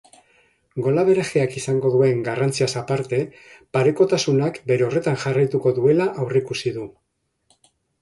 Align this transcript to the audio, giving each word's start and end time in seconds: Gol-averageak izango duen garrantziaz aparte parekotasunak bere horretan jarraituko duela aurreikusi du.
Gol-averageak 0.85 1.53
izango 1.61 1.91
duen 1.97 2.23
garrantziaz 2.29 2.69
aparte 2.83 3.21
parekotasunak 3.79 4.61
bere 4.73 4.89
horretan 4.91 5.23
jarraituko 5.27 5.79
duela 5.81 6.13
aurreikusi 6.25 6.79
du. 6.83 6.93